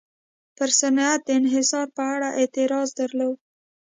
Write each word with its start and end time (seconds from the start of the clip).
پر 0.57 0.69
صنعت 0.79 1.19
د 1.25 1.29
انحصار 1.39 1.87
په 1.97 2.03
اړه 2.13 2.29
اعتراض 2.39 2.89
درلود. 2.99 3.37